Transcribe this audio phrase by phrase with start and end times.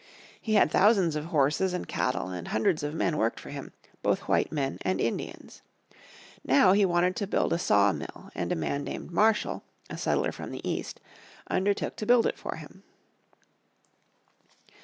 [0.41, 4.21] He had thousands of horses and cattle, and hundreds of men worked for him, both
[4.27, 5.61] white men and Indians.
[6.43, 10.31] Now he wanted to build a saw mill and a man named Marshall, a settler
[10.31, 10.99] from the East,
[11.51, 12.81] undertook to build it for him.